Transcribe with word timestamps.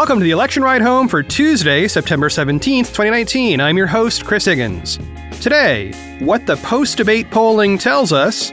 welcome 0.00 0.18
to 0.18 0.24
the 0.24 0.30
election 0.30 0.62
ride 0.62 0.80
home 0.80 1.06
for 1.06 1.22
Tuesday, 1.22 1.86
September 1.86 2.30
17th, 2.30 2.86
2019. 2.86 3.60
I'm 3.60 3.76
your 3.76 3.86
host, 3.86 4.24
Chris 4.24 4.46
Higgins. 4.46 4.98
Today, 5.42 5.92
what 6.20 6.46
the 6.46 6.56
post 6.56 6.96
debate 6.96 7.30
polling 7.30 7.76
tells 7.76 8.10
us, 8.10 8.50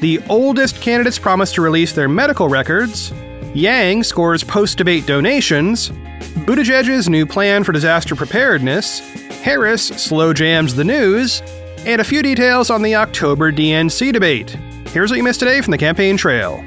the 0.00 0.20
oldest 0.28 0.82
candidates 0.82 1.18
promise 1.18 1.54
to 1.54 1.62
release 1.62 1.94
their 1.94 2.06
medical 2.06 2.50
records, 2.50 3.14
Yang 3.54 4.02
scores 4.02 4.44
post 4.44 4.76
debate 4.76 5.06
donations, 5.06 5.88
Buttigieg's 6.44 7.08
new 7.08 7.24
plan 7.24 7.64
for 7.64 7.72
disaster 7.72 8.14
preparedness, 8.14 8.98
Harris 9.40 9.86
slow 9.86 10.34
jams 10.34 10.74
the 10.74 10.84
news, 10.84 11.40
and 11.86 12.02
a 12.02 12.04
few 12.04 12.22
details 12.22 12.68
on 12.68 12.82
the 12.82 12.96
October 12.96 13.50
DNC 13.50 14.12
debate. 14.12 14.50
Here's 14.88 15.08
what 15.08 15.16
you 15.16 15.24
missed 15.24 15.40
today 15.40 15.62
from 15.62 15.70
the 15.70 15.78
campaign 15.78 16.18
trail. 16.18 16.62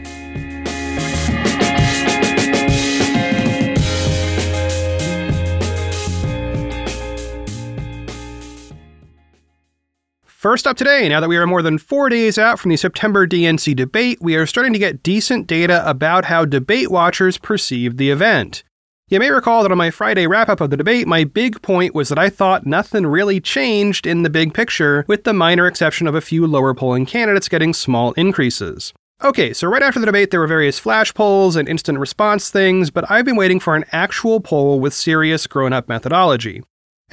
First 10.43 10.67
up 10.67 10.75
today, 10.75 11.07
now 11.07 11.21
that 11.21 11.29
we 11.29 11.37
are 11.37 11.47
more 11.47 11.61
than 11.61 11.77
four 11.77 12.09
days 12.09 12.37
out 12.37 12.59
from 12.59 12.69
the 12.69 12.75
September 12.75 13.25
DNC 13.25 13.77
debate, 13.77 14.17
we 14.19 14.35
are 14.35 14.45
starting 14.45 14.73
to 14.73 14.77
get 14.77 15.01
decent 15.01 15.47
data 15.47 15.89
about 15.89 16.25
how 16.25 16.43
debate 16.43 16.91
watchers 16.91 17.37
perceived 17.37 17.97
the 17.97 18.09
event. 18.09 18.65
You 19.07 19.19
may 19.19 19.31
recall 19.31 19.63
that 19.63 19.71
on 19.71 19.77
my 19.77 19.89
Friday 19.89 20.27
wrap 20.27 20.49
up 20.49 20.59
of 20.59 20.69
the 20.69 20.75
debate, 20.75 21.07
my 21.07 21.23
big 21.23 21.61
point 21.61 21.95
was 21.95 22.09
that 22.09 22.19
I 22.19 22.27
thought 22.27 22.65
nothing 22.65 23.07
really 23.07 23.39
changed 23.39 24.05
in 24.05 24.23
the 24.23 24.29
big 24.29 24.53
picture, 24.53 25.05
with 25.07 25.23
the 25.23 25.31
minor 25.31 25.65
exception 25.65 26.07
of 26.07 26.15
a 26.15 26.19
few 26.19 26.45
lower 26.45 26.73
polling 26.73 27.05
candidates 27.05 27.47
getting 27.47 27.73
small 27.73 28.11
increases. 28.17 28.91
Okay, 29.23 29.53
so 29.53 29.69
right 29.69 29.81
after 29.81 30.01
the 30.01 30.05
debate, 30.05 30.31
there 30.31 30.41
were 30.41 30.47
various 30.47 30.77
flash 30.77 31.13
polls 31.13 31.55
and 31.55 31.69
instant 31.69 31.99
response 31.99 32.49
things, 32.49 32.91
but 32.91 33.09
I've 33.09 33.23
been 33.23 33.37
waiting 33.37 33.61
for 33.61 33.77
an 33.77 33.85
actual 33.93 34.41
poll 34.41 34.81
with 34.81 34.93
serious 34.93 35.47
grown 35.47 35.71
up 35.71 35.87
methodology. 35.87 36.63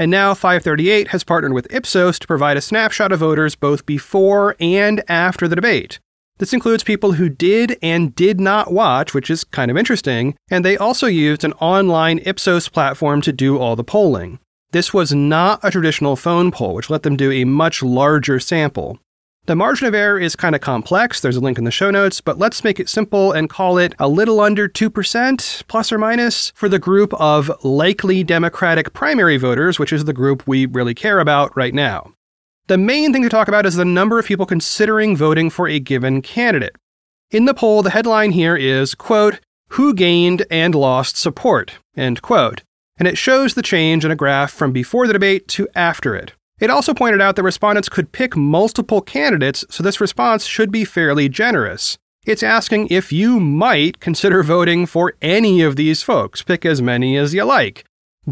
And 0.01 0.11
now 0.11 0.33
538 0.33 1.09
has 1.09 1.25
partnered 1.25 1.53
with 1.53 1.71
Ipsos 1.71 2.19
to 2.21 2.27
provide 2.27 2.57
a 2.57 2.63
snapshot 2.63 3.13
of 3.13 3.21
voters 3.21 3.55
both 3.55 3.85
before 3.85 4.57
and 4.59 5.05
after 5.11 5.47
the 5.47 5.55
debate. 5.55 6.01
This 6.39 6.55
includes 6.55 6.83
people 6.83 7.13
who 7.13 7.29
did 7.29 7.77
and 7.83 8.15
did 8.15 8.41
not 8.41 8.73
watch, 8.73 9.13
which 9.13 9.29
is 9.29 9.45
kind 9.45 9.71
of 9.71 9.77
interesting, 9.77 10.37
and 10.51 10.65
they 10.65 10.79
also 10.79 11.07
used 11.07 11.45
an 11.45 11.53
online 11.53 12.19
Ipsos 12.25 12.67
platform 12.67 13.21
to 13.21 13.31
do 13.31 13.59
all 13.59 13.77
the 13.77 13.85
polling. 13.85 14.39
This 14.71 14.95
was 14.95 15.13
not 15.13 15.61
a 15.63 15.71
traditional 15.71 16.17
phone 16.17 16.51
poll, 16.51 16.77
which 16.77 16.89
let 16.89 17.03
them 17.03 17.19
do 17.19 17.31
a 17.31 17.45
much 17.45 17.83
larger 17.83 18.41
sample. 18.41 18.99
The 19.51 19.57
margin 19.57 19.89
of 19.89 19.97
error 19.97 20.17
is 20.17 20.37
kind 20.37 20.55
of 20.55 20.61
complex. 20.61 21.21
There's 21.21 21.35
a 21.35 21.41
link 21.41 21.59
in 21.59 21.65
the 21.65 21.73
show 21.73 21.91
notes, 21.91 22.21
but 22.21 22.39
let's 22.39 22.63
make 22.63 22.79
it 22.79 22.89
simple 22.89 23.33
and 23.33 23.51
call 23.51 23.79
it 23.79 23.97
a 23.99 24.07
little 24.07 24.39
under 24.39 24.69
2%, 24.69 25.67
plus 25.67 25.91
or 25.91 25.99
minus, 25.99 26.53
for 26.55 26.69
the 26.69 26.79
group 26.79 27.13
of 27.15 27.51
likely 27.65 28.23
Democratic 28.23 28.93
primary 28.93 29.39
voters, 29.39 29.77
which 29.77 29.93
is 29.93 30.05
the 30.05 30.13
group 30.13 30.47
we 30.47 30.67
really 30.67 30.95
care 30.95 31.19
about 31.19 31.57
right 31.57 31.75
now. 31.75 32.13
The 32.69 32.79
main 32.79 33.13
thing 33.13 33.25
to 33.25 33.29
talk 33.29 33.49
about 33.49 33.67
is 33.67 33.75
the 33.75 33.85
number 33.85 34.21
of 34.21 34.25
people 34.25 34.47
considering 34.47 35.17
voting 35.17 35.51
for 35.51 35.67
a 35.67 35.81
given 35.81 36.23
candidate. 36.23 36.77
In 37.33 37.47
the 37.47 37.53
poll, 37.53 37.83
the 37.83 37.91
headline 37.91 38.31
here 38.31 38.55
is, 38.55 38.95
quote, 38.95 39.41
who 39.71 39.95
gained 39.95 40.47
and 40.49 40.77
lost 40.77 41.17
support, 41.17 41.79
end 41.97 42.23
quote. 42.23 42.63
And 42.99 43.09
it 43.09 43.19
shows 43.19 43.55
the 43.55 43.63
change 43.63 44.05
in 44.05 44.13
a 44.13 44.17
graph 44.17 44.53
from 44.53 44.71
before 44.71 45.09
the 45.09 45.13
debate 45.13 45.49
to 45.49 45.67
after 45.75 46.15
it. 46.15 46.35
It 46.61 46.71
also 46.71 46.95
pointed 46.95 47.21
out 47.21 47.37
that 47.37 47.43
respondents 47.43 47.89
could 47.89 48.13
pick 48.13 48.37
multiple 48.37 49.01
candidates, 49.01 49.65
so 49.71 49.83
this 49.83 50.01
response 50.01 50.45
should 50.45 50.71
be 50.71 50.85
fairly 50.85 51.29
generous. 51.29 51.99
It's 52.27 52.43
asking 52.43 52.89
if 52.91 53.13
you 53.13 53.41
might 53.41 53.99
consider 53.99 54.43
voting 54.43 54.85
for 54.87 55.15
any 55.23 55.63
of 55.63 55.77
these 55.77 56.03
folks, 56.03 56.43
pick 56.43 56.67
as 56.67 56.83
many 56.83 57.17
as 57.17 57.33
you 57.33 57.45
like. 57.45 57.85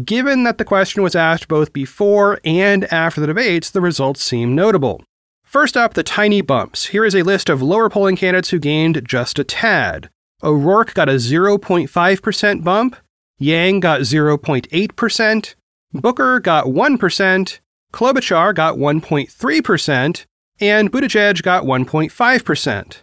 Given 0.05 0.43
that 0.43 0.59
the 0.59 0.65
question 0.65 1.01
was 1.01 1.15
asked 1.15 1.47
both 1.47 1.73
before 1.73 2.39
and 2.45 2.85
after 2.93 3.19
the 3.19 3.27
debates, 3.27 3.71
the 3.71 3.81
results 3.81 4.23
seem 4.23 4.53
notable. 4.53 5.03
First 5.43 5.75
up, 5.75 5.95
the 5.95 6.03
tiny 6.03 6.41
bumps. 6.41 6.85
Here 6.85 7.03
is 7.03 7.15
a 7.15 7.23
list 7.23 7.49
of 7.49 7.63
lower 7.63 7.89
polling 7.89 8.15
candidates 8.15 8.49
who 8.49 8.59
gained 8.59 9.01
just 9.07 9.39
a 9.39 9.43
tad. 9.43 10.11
O'Rourke 10.43 10.93
got 10.93 11.09
a 11.09 11.13
0.5% 11.13 12.63
bump, 12.63 12.95
Yang 13.39 13.79
got 13.79 14.01
0.8%, 14.01 15.55
Booker 15.93 16.39
got 16.41 16.65
1%, 16.65 17.59
Klobuchar 17.91 18.53
got 18.53 18.75
1.3%, 18.75 20.25
and 20.61 20.91
Buttigieg 20.91 21.41
got 21.41 21.63
1.5%. 21.63 22.97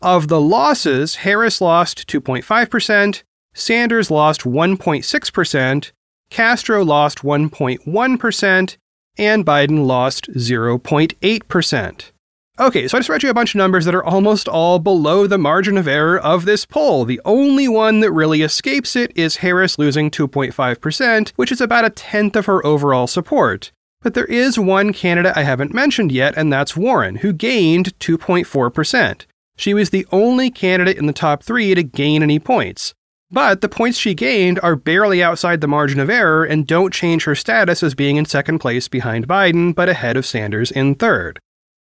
Of 0.00 0.28
the 0.28 0.40
losses, 0.40 1.16
Harris 1.16 1.60
lost 1.60 2.08
2.5%, 2.08 3.22
Sanders 3.54 4.10
lost 4.10 4.42
1.6%, 4.42 5.92
Castro 6.30 6.84
lost 6.84 7.18
1.1%, 7.18 8.76
and 9.18 9.46
Biden 9.46 9.86
lost 9.86 10.30
0.8%. 10.32 12.10
Okay, 12.58 12.86
so 12.86 12.96
I 12.96 13.00
just 13.00 13.08
read 13.08 13.22
you 13.22 13.30
a 13.30 13.34
bunch 13.34 13.54
of 13.54 13.58
numbers 13.58 13.84
that 13.84 13.94
are 13.94 14.04
almost 14.04 14.48
all 14.48 14.78
below 14.78 15.26
the 15.26 15.38
margin 15.38 15.76
of 15.78 15.88
error 15.88 16.18
of 16.18 16.44
this 16.44 16.64
poll. 16.64 17.04
The 17.04 17.20
only 17.24 17.66
one 17.68 18.00
that 18.00 18.12
really 18.12 18.42
escapes 18.42 18.94
it 18.94 19.10
is 19.14 19.36
Harris 19.36 19.78
losing 19.78 20.10
2.5%, 20.10 21.30
which 21.36 21.52
is 21.52 21.60
about 21.60 21.84
a 21.84 21.90
tenth 21.90 22.36
of 22.36 22.46
her 22.46 22.64
overall 22.64 23.06
support. 23.06 23.72
But 24.02 24.14
there 24.14 24.24
is 24.24 24.58
one 24.58 24.92
candidate 24.92 25.36
I 25.36 25.44
haven't 25.44 25.72
mentioned 25.72 26.12
yet, 26.12 26.34
and 26.36 26.52
that's 26.52 26.76
Warren, 26.76 27.16
who 27.16 27.32
gained 27.32 27.98
2.4%. 27.98 29.26
She 29.56 29.74
was 29.74 29.90
the 29.90 30.06
only 30.10 30.50
candidate 30.50 30.96
in 30.96 31.06
the 31.06 31.12
top 31.12 31.42
three 31.42 31.74
to 31.74 31.82
gain 31.82 32.22
any 32.22 32.38
points. 32.38 32.94
But 33.30 33.62
the 33.62 33.68
points 33.68 33.96
she 33.96 34.12
gained 34.12 34.60
are 34.62 34.76
barely 34.76 35.22
outside 35.22 35.60
the 35.60 35.68
margin 35.68 36.00
of 36.00 36.10
error 36.10 36.44
and 36.44 36.66
don't 36.66 36.92
change 36.92 37.24
her 37.24 37.34
status 37.34 37.82
as 37.82 37.94
being 37.94 38.16
in 38.16 38.26
second 38.26 38.58
place 38.58 38.88
behind 38.88 39.26
Biden, 39.26 39.74
but 39.74 39.88
ahead 39.88 40.16
of 40.18 40.26
Sanders 40.26 40.70
in 40.70 40.94
third. 40.94 41.38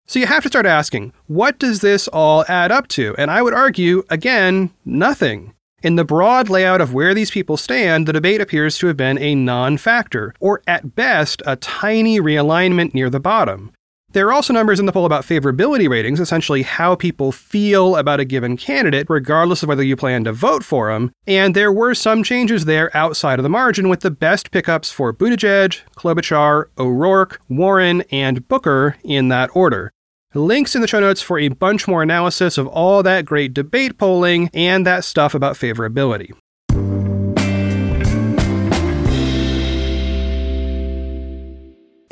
So 0.07 0.19
you 0.19 0.27
have 0.27 0.43
to 0.43 0.49
start 0.49 0.67
asking, 0.67 1.13
what 1.27 1.59
does 1.59 1.81
this 1.81 2.07
all 2.09 2.45
add 2.49 2.71
up 2.71 2.87
to? 2.89 3.15
And 3.17 3.31
I 3.31 3.43
would 3.43 3.55
argue, 3.55 4.05
again, 4.11 4.71
nothing. 4.85 5.55
In 5.83 5.97
the 5.97 6.05
broad 6.05 6.51
layout 6.51 6.83
of 6.83 6.93
where 6.93 7.15
these 7.15 7.31
people 7.31 7.57
stand, 7.57 8.07
the 8.07 8.13
debate 8.13 8.43
appears 8.43 8.77
to 8.79 8.87
have 8.89 8.99
been 8.99 9.17
a 9.19 9.35
non 9.35 9.79
factor, 9.79 10.35
or 10.39 10.61
at 10.67 10.95
best, 10.95 11.43
a 11.47 11.57
tiny 11.57 12.21
realignment 12.21 12.93
near 12.93 13.09
the 13.09 13.19
bottom. 13.19 13.73
There 14.13 14.27
are 14.27 14.33
also 14.33 14.53
numbers 14.53 14.79
in 14.79 14.85
the 14.85 14.93
poll 14.93 15.07
about 15.07 15.25
favorability 15.25 15.89
ratings, 15.89 16.21
essentially 16.21 16.65
how 16.65 16.97
people 16.97 17.33
feel 17.33 17.97
about 17.97 18.21
a 18.21 18.27
given 18.27 18.59
candidate, 18.59 19.07
regardless 19.09 19.63
of 19.63 19.71
whether 19.71 19.83
you 19.83 19.97
plan 19.97 20.25
to 20.25 20.33
vote 20.33 20.65
for 20.65 20.93
them, 20.93 21.13
and 21.27 21.55
there 21.55 21.73
were 21.73 21.95
some 21.95 22.23
changes 22.25 22.67
there 22.67 22.95
outside 22.95 23.39
of 23.39 23.45
the 23.45 23.49
margin, 23.49 23.89
with 23.89 24.01
the 24.01 24.11
best 24.11 24.51
pickups 24.51 24.93
for 24.93 25.15
Buttigieg, 25.15 25.81
Klobuchar, 25.97 26.67
O'Rourke, 26.77 27.41
Warren, 27.49 28.03
and 28.11 28.47
Booker 28.49 28.97
in 29.03 29.29
that 29.29 29.49
order. 29.55 29.93
Links 30.33 30.77
in 30.77 30.81
the 30.81 30.87
show 30.87 31.01
notes 31.01 31.21
for 31.21 31.41
a 31.41 31.49
bunch 31.49 31.89
more 31.89 32.05
analysis 32.05 32.57
of 32.57 32.69
all 32.69 33.03
that 33.03 33.25
great 33.25 33.53
debate 33.53 33.99
polling 33.99 34.49
and 34.55 34.87
that 34.87 35.03
stuff 35.03 35.35
about 35.35 35.57
favorability. 35.57 36.31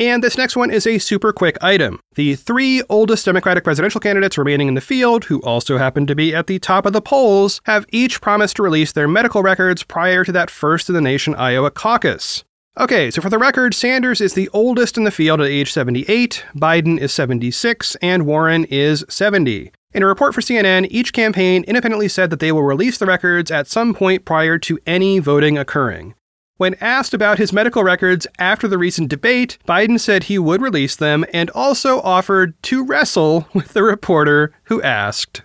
And 0.01 0.23
this 0.23 0.37
next 0.37 0.56
one 0.56 0.73
is 0.73 0.84
a 0.84 0.99
super 0.99 1.33
quick 1.33 1.59
item. 1.62 2.01
The 2.17 2.34
three 2.34 2.83
oldest 2.89 3.25
Democratic 3.25 3.62
presidential 3.62 4.01
candidates 4.01 4.37
remaining 4.37 4.67
in 4.67 4.75
the 4.75 4.81
field, 4.81 5.25
who 5.25 5.41
also 5.43 5.79
happen 5.79 6.05
to 6.09 6.17
be 6.17 6.35
at 6.35 6.49
the 6.49 6.59
top 6.59 6.87
of 6.87 6.93
the 6.93 7.00
polls, 7.00 7.61
have 7.67 7.87
each 7.93 8.21
promised 8.21 8.56
to 8.56 8.65
release 8.65 8.91
their 8.91 9.06
medical 9.06 9.43
records 9.43 9.85
prior 9.85 10.25
to 10.25 10.33
that 10.33 10.50
first 10.50 10.89
in 10.89 10.97
the 10.97 11.00
nation 11.00 11.37
Iowa 11.37 11.71
caucus. 11.71 12.43
Okay, 12.78 13.11
so 13.11 13.21
for 13.21 13.28
the 13.28 13.41
record, 13.41 13.75
Sanders 13.75 14.21
is 14.21 14.34
the 14.34 14.49
oldest 14.50 14.97
in 14.97 15.03
the 15.03 15.11
field 15.11 15.41
at 15.41 15.49
age 15.49 15.72
78, 15.72 16.44
Biden 16.55 16.97
is 16.97 17.12
76, 17.12 17.97
and 17.97 18.25
Warren 18.25 18.64
is 18.67 19.05
70. 19.08 19.73
In 19.94 20.03
a 20.05 20.06
report 20.06 20.32
for 20.32 20.41
CNN, 20.41 20.87
each 20.88 21.12
campaign 21.12 21.64
independently 21.64 22.06
said 22.06 22.31
that 22.31 22.38
they 22.38 22.53
will 22.53 22.62
release 22.62 22.97
the 22.97 23.06
records 23.06 23.50
at 23.50 23.67
some 23.67 23.94
point 23.94 24.25
prior 24.25 24.58
to 24.58 24.79
any 24.87 25.19
voting 25.19 25.58
occurring. 25.58 26.14
When 26.58 26.76
asked 26.81 27.14
about 27.14 27.38
his 27.38 27.53
medical 27.53 27.82
records 27.82 28.29
after 28.38 28.69
the 28.69 28.79
recent 28.79 29.08
debate, 29.08 29.58
Biden 29.67 29.99
said 29.99 30.25
he 30.25 30.38
would 30.38 30.62
release 30.62 30.94
them 30.94 31.25
and 31.32 31.50
also 31.50 32.00
offered 32.03 32.55
to 32.64 32.85
wrestle 32.85 33.49
with 33.55 33.73
the 33.73 33.82
reporter 33.82 34.53
who 34.64 34.81
asked. 34.82 35.43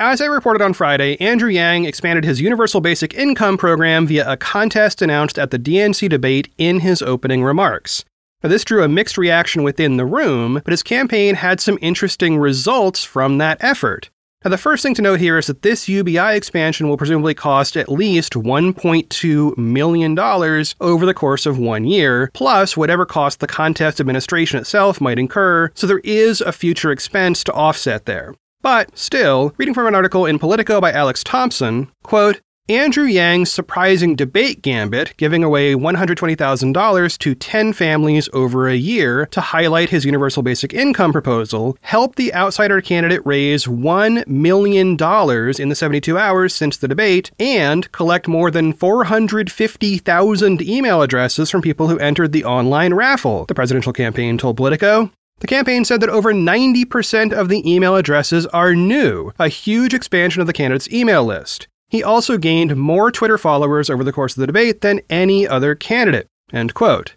As 0.00 0.20
I 0.20 0.26
reported 0.26 0.60
on 0.60 0.72
Friday, 0.72 1.16
Andrew 1.20 1.48
Yang 1.48 1.84
expanded 1.84 2.24
his 2.24 2.40
universal 2.40 2.80
basic 2.80 3.14
income 3.14 3.56
program 3.56 4.08
via 4.08 4.28
a 4.28 4.36
contest 4.36 5.00
announced 5.00 5.38
at 5.38 5.52
the 5.52 5.58
DNC 5.58 6.08
debate 6.08 6.52
in 6.58 6.80
his 6.80 7.00
opening 7.00 7.44
remarks. 7.44 8.04
Now, 8.42 8.48
this 8.48 8.64
drew 8.64 8.82
a 8.82 8.88
mixed 8.88 9.16
reaction 9.16 9.62
within 9.62 9.96
the 9.96 10.04
room, 10.04 10.60
but 10.64 10.72
his 10.72 10.82
campaign 10.82 11.36
had 11.36 11.60
some 11.60 11.78
interesting 11.80 12.38
results 12.38 13.04
from 13.04 13.38
that 13.38 13.62
effort. 13.62 14.10
Now, 14.44 14.50
the 14.50 14.58
first 14.58 14.82
thing 14.82 14.94
to 14.94 15.02
note 15.02 15.20
here 15.20 15.38
is 15.38 15.46
that 15.46 15.62
this 15.62 15.88
UBI 15.88 16.34
expansion 16.34 16.88
will 16.88 16.96
presumably 16.96 17.34
cost 17.34 17.76
at 17.76 17.88
least 17.88 18.32
$1.2 18.32 19.56
million 19.56 20.18
over 20.18 21.06
the 21.06 21.14
course 21.14 21.46
of 21.46 21.56
one 21.56 21.84
year, 21.84 22.30
plus 22.34 22.76
whatever 22.76 23.06
cost 23.06 23.38
the 23.38 23.46
contest 23.46 24.00
administration 24.00 24.58
itself 24.58 25.00
might 25.00 25.20
incur, 25.20 25.70
so 25.74 25.86
there 25.86 26.00
is 26.00 26.40
a 26.40 26.50
future 26.50 26.90
expense 26.90 27.44
to 27.44 27.52
offset 27.52 28.06
there. 28.06 28.34
But 28.64 28.96
still, 28.96 29.52
reading 29.58 29.74
from 29.74 29.86
an 29.88 29.94
article 29.94 30.24
in 30.24 30.38
Politico 30.38 30.80
by 30.80 30.90
Alex 30.90 31.22
Thompson, 31.22 31.92
quote, 32.02 32.40
Andrew 32.66 33.04
Yang's 33.04 33.52
surprising 33.52 34.16
debate 34.16 34.62
gambit, 34.62 35.14
giving 35.18 35.44
away 35.44 35.74
$120,000 35.74 37.18
to 37.18 37.34
10 37.34 37.72
families 37.74 38.30
over 38.32 38.66
a 38.66 38.74
year 38.74 39.26
to 39.26 39.42
highlight 39.42 39.90
his 39.90 40.06
universal 40.06 40.42
basic 40.42 40.72
income 40.72 41.12
proposal, 41.12 41.76
helped 41.82 42.16
the 42.16 42.32
outsider 42.32 42.80
candidate 42.80 43.20
raise 43.26 43.66
$1 43.66 44.26
million 44.26 44.92
in 44.92 45.68
the 45.68 45.74
72 45.74 46.16
hours 46.16 46.54
since 46.54 46.78
the 46.78 46.88
debate 46.88 47.32
and 47.38 47.92
collect 47.92 48.26
more 48.26 48.50
than 48.50 48.72
450,000 48.72 50.62
email 50.62 51.02
addresses 51.02 51.50
from 51.50 51.60
people 51.60 51.88
who 51.88 51.98
entered 51.98 52.32
the 52.32 52.46
online 52.46 52.94
raffle, 52.94 53.44
the 53.44 53.54
presidential 53.54 53.92
campaign 53.92 54.38
told 54.38 54.56
Politico. 54.56 55.10
The 55.38 55.46
campaign 55.46 55.84
said 55.84 56.00
that 56.00 56.08
over 56.08 56.32
90% 56.32 57.32
of 57.32 57.48
the 57.48 57.70
email 57.70 57.96
addresses 57.96 58.46
are 58.46 58.74
new, 58.74 59.32
a 59.38 59.48
huge 59.48 59.92
expansion 59.92 60.40
of 60.40 60.46
the 60.46 60.52
candidate's 60.52 60.90
email 60.92 61.24
list. 61.24 61.68
He 61.88 62.02
also 62.02 62.38
gained 62.38 62.76
more 62.76 63.10
Twitter 63.10 63.38
followers 63.38 63.90
over 63.90 64.02
the 64.02 64.12
course 64.12 64.36
of 64.36 64.40
the 64.40 64.46
debate 64.46 64.80
than 64.80 65.00
any 65.10 65.46
other 65.46 65.74
candidate. 65.74 66.28
End 66.52 66.74
quote. 66.74 67.16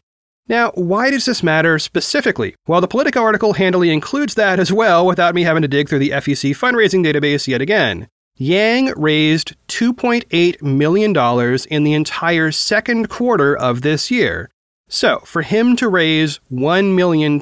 Now, 0.50 0.72
why 0.76 1.12
does 1.12 1.26
this 1.26 1.44
matter 1.44 1.78
specifically? 1.78 2.56
Well, 2.68 2.80
the 2.80 2.88
Politico 2.88 3.22
article 3.22 3.54
handily 3.54 3.90
includes 3.90 4.36
that 4.36 4.60
as 4.60 4.72
well 4.72 5.06
without 5.06 5.36
me 5.36 5.44
having 5.44 5.62
to 5.62 5.68
dig 5.68 5.90
through 5.90 6.00
the 6.00 6.12
FEC 6.12 6.52
fundraising 6.52 7.06
database 7.06 7.48
yet 7.48 7.62
again. 7.62 8.08
Yang 8.36 8.94
raised 8.96 9.56
$2.8 9.68 10.62
million 10.62 11.68
in 11.70 11.84
the 11.84 11.94
entire 11.94 12.52
second 12.52 13.10
quarter 13.10 13.58
of 13.58 13.82
this 13.82 14.12
year, 14.12 14.50
so, 14.90 15.20
for 15.26 15.42
him 15.42 15.76
to 15.78 15.90
raise 15.90 16.40
$1 16.52 16.96
million 16.96 17.38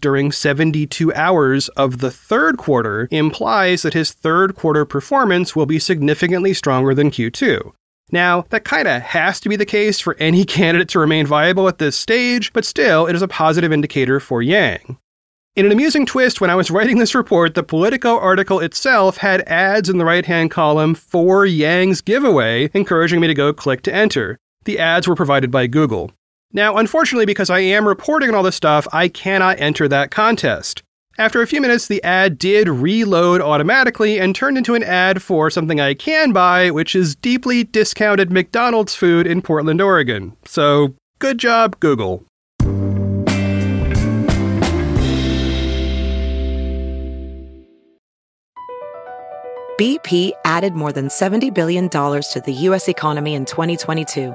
during 0.00 0.30
72 0.30 1.14
hours 1.14 1.68
of 1.70 1.98
the 1.98 2.12
third 2.12 2.58
quarter 2.58 3.08
implies 3.10 3.82
that 3.82 3.94
his 3.94 4.12
third 4.12 4.54
quarter 4.54 4.84
performance 4.84 5.56
will 5.56 5.66
be 5.66 5.80
significantly 5.80 6.54
stronger 6.54 6.94
than 6.94 7.10
Q2. 7.10 7.72
Now, 8.12 8.44
that 8.50 8.64
kind 8.64 8.86
of 8.86 9.02
has 9.02 9.40
to 9.40 9.48
be 9.48 9.56
the 9.56 9.66
case 9.66 9.98
for 9.98 10.16
any 10.20 10.44
candidate 10.58 10.88
to 10.90 11.00
remain 11.00 11.26
viable 11.26 11.66
at 11.66 11.78
this 11.78 11.96
stage, 11.96 12.52
but 12.52 12.64
still, 12.64 13.06
it 13.06 13.16
is 13.16 13.22
a 13.22 13.28
positive 13.28 13.72
indicator 13.72 14.20
for 14.20 14.40
Yang. 14.40 14.96
In 15.56 15.66
an 15.66 15.72
amusing 15.72 16.06
twist, 16.06 16.40
when 16.40 16.50
I 16.50 16.54
was 16.54 16.70
writing 16.70 16.98
this 16.98 17.16
report, 17.16 17.54
the 17.54 17.64
Politico 17.64 18.16
article 18.16 18.60
itself 18.60 19.16
had 19.16 19.40
ads 19.48 19.88
in 19.88 19.98
the 19.98 20.04
right 20.04 20.24
hand 20.24 20.52
column 20.52 20.94
for 20.94 21.44
Yang's 21.46 22.00
giveaway, 22.00 22.70
encouraging 22.74 23.20
me 23.20 23.26
to 23.26 23.34
go 23.34 23.52
click 23.52 23.82
to 23.82 23.94
enter. 23.94 24.38
The 24.66 24.78
ads 24.78 25.08
were 25.08 25.16
provided 25.16 25.50
by 25.50 25.66
Google. 25.66 26.12
Now, 26.56 26.78
unfortunately, 26.78 27.26
because 27.26 27.50
I 27.50 27.58
am 27.58 27.86
reporting 27.86 28.30
on 28.30 28.34
all 28.34 28.42
this 28.42 28.56
stuff, 28.56 28.88
I 28.90 29.08
cannot 29.08 29.60
enter 29.60 29.88
that 29.88 30.10
contest. 30.10 30.82
After 31.18 31.42
a 31.42 31.46
few 31.46 31.60
minutes, 31.60 31.86
the 31.86 32.02
ad 32.02 32.38
did 32.38 32.66
reload 32.66 33.42
automatically 33.42 34.18
and 34.18 34.34
turned 34.34 34.56
into 34.56 34.74
an 34.74 34.82
ad 34.82 35.20
for 35.20 35.50
something 35.50 35.80
I 35.80 35.92
can 35.92 36.32
buy, 36.32 36.70
which 36.70 36.94
is 36.94 37.14
deeply 37.14 37.62
discounted 37.62 38.32
McDonald's 38.32 38.94
food 38.94 39.26
in 39.26 39.42
Portland, 39.42 39.82
Oregon. 39.82 40.34
So, 40.46 40.94
good 41.18 41.36
job, 41.36 41.78
Google. 41.78 42.24
BP 49.78 50.32
added 50.46 50.72
more 50.72 50.90
than 50.90 51.08
$70 51.08 51.52
billion 51.52 51.90
to 51.90 52.42
the 52.42 52.52
U.S. 52.52 52.88
economy 52.88 53.34
in 53.34 53.44
2022 53.44 54.34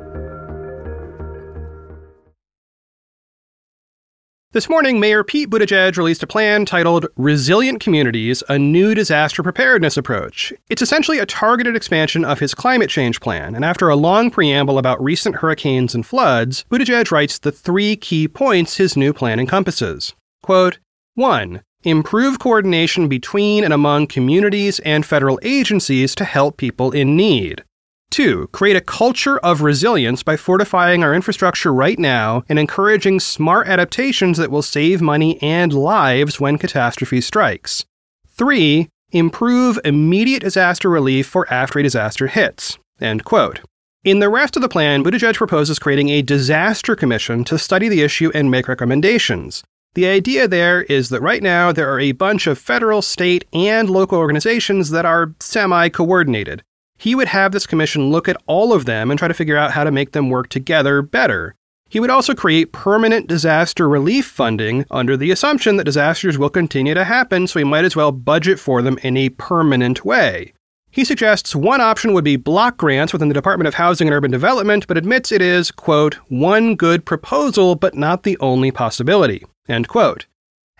This 4.53 4.67
morning, 4.67 4.99
Mayor 4.99 5.23
Pete 5.23 5.49
Buttigieg 5.49 5.95
released 5.95 6.23
a 6.23 6.27
plan 6.27 6.65
titled 6.65 7.07
Resilient 7.15 7.79
Communities 7.79 8.43
A 8.49 8.59
New 8.59 8.93
Disaster 8.93 9.41
Preparedness 9.41 9.95
Approach. 9.95 10.51
It's 10.69 10.81
essentially 10.81 11.19
a 11.19 11.25
targeted 11.25 11.73
expansion 11.73 12.25
of 12.25 12.39
his 12.39 12.53
climate 12.53 12.89
change 12.89 13.21
plan, 13.21 13.55
and 13.55 13.63
after 13.63 13.87
a 13.87 13.95
long 13.95 14.29
preamble 14.29 14.77
about 14.77 15.01
recent 15.01 15.37
hurricanes 15.37 15.95
and 15.95 16.05
floods, 16.05 16.65
Buttigieg 16.69 17.11
writes 17.11 17.39
the 17.39 17.53
three 17.53 17.95
key 17.95 18.27
points 18.27 18.75
his 18.75 18.97
new 18.97 19.13
plan 19.13 19.39
encompasses. 19.39 20.15
Quote 20.43 20.79
1. 21.15 21.61
Improve 21.85 22.37
coordination 22.37 23.07
between 23.07 23.63
and 23.63 23.71
among 23.71 24.07
communities 24.07 24.79
and 24.79 25.05
federal 25.05 25.39
agencies 25.43 26.13
to 26.15 26.25
help 26.25 26.57
people 26.57 26.91
in 26.91 27.15
need. 27.15 27.63
Two, 28.11 28.47
create 28.51 28.75
a 28.75 28.81
culture 28.81 29.37
of 29.37 29.61
resilience 29.61 30.21
by 30.21 30.35
fortifying 30.35 31.01
our 31.01 31.15
infrastructure 31.15 31.73
right 31.73 31.97
now 31.97 32.43
and 32.49 32.59
encouraging 32.59 33.21
smart 33.21 33.67
adaptations 33.67 34.37
that 34.37 34.51
will 34.51 34.61
save 34.61 35.01
money 35.01 35.41
and 35.41 35.71
lives 35.71 36.37
when 36.37 36.57
catastrophe 36.57 37.21
strikes. 37.21 37.85
Three, 38.27 38.89
improve 39.11 39.79
immediate 39.85 40.41
disaster 40.41 40.89
relief 40.89 41.25
for 41.25 41.51
after 41.51 41.79
a 41.79 41.83
disaster 41.83 42.27
hits. 42.27 42.77
End 42.99 43.23
quote. 43.23 43.61
In 44.03 44.19
the 44.19 44.29
rest 44.29 44.57
of 44.57 44.61
the 44.61 44.67
plan, 44.67 45.05
Buttigieg 45.05 45.35
proposes 45.35 45.79
creating 45.79 46.09
a 46.09 46.21
disaster 46.21 46.97
commission 46.97 47.45
to 47.45 47.57
study 47.57 47.87
the 47.87 48.01
issue 48.01 48.29
and 48.35 48.51
make 48.51 48.67
recommendations. 48.67 49.63
The 49.93 50.07
idea 50.07 50.49
there 50.49 50.81
is 50.83 51.07
that 51.09 51.21
right 51.21 51.41
now 51.41 51.71
there 51.71 51.89
are 51.89 51.99
a 51.99 52.11
bunch 52.11 52.45
of 52.45 52.59
federal, 52.59 53.01
state, 53.01 53.45
and 53.53 53.89
local 53.89 54.17
organizations 54.17 54.89
that 54.89 55.05
are 55.05 55.33
semi 55.39 55.87
coordinated 55.87 56.61
he 57.01 57.15
would 57.15 57.29
have 57.29 57.51
this 57.51 57.65
commission 57.65 58.11
look 58.11 58.29
at 58.29 58.37
all 58.45 58.73
of 58.73 58.85
them 58.85 59.09
and 59.09 59.17
try 59.17 59.27
to 59.27 59.33
figure 59.33 59.57
out 59.57 59.71
how 59.71 59.83
to 59.83 59.89
make 59.89 60.11
them 60.11 60.29
work 60.29 60.49
together 60.49 61.01
better. 61.01 61.55
He 61.89 61.99
would 61.99 62.11
also 62.11 62.35
create 62.35 62.71
permanent 62.71 63.25
disaster 63.25 63.89
relief 63.89 64.27
funding 64.27 64.85
under 64.91 65.17
the 65.17 65.31
assumption 65.31 65.77
that 65.77 65.85
disasters 65.85 66.37
will 66.37 66.51
continue 66.51 66.93
to 66.93 67.03
happen, 67.03 67.47
so 67.47 67.57
he 67.57 67.65
might 67.65 67.85
as 67.85 67.95
well 67.95 68.11
budget 68.11 68.59
for 68.59 68.83
them 68.83 68.99
in 68.99 69.17
a 69.17 69.29
permanent 69.29 70.05
way. 70.05 70.53
He 70.91 71.03
suggests 71.03 71.55
one 71.55 71.81
option 71.81 72.13
would 72.13 72.23
be 72.23 72.35
block 72.35 72.77
grants 72.77 73.13
within 73.13 73.29
the 73.29 73.33
Department 73.33 73.67
of 73.67 73.73
Housing 73.73 74.07
and 74.07 74.13
Urban 74.13 74.29
Development, 74.29 74.85
but 74.85 74.95
admits 74.95 75.31
it 75.31 75.41
is, 75.41 75.71
quote, 75.71 76.13
one 76.27 76.75
good 76.75 77.03
proposal, 77.03 77.73
but 77.73 77.95
not 77.95 78.21
the 78.21 78.37
only 78.39 78.69
possibility, 78.69 79.43
end 79.67 79.87
quote. 79.87 80.27